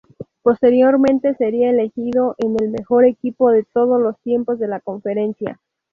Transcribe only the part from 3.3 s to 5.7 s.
de todos los tiempos de la conferencia.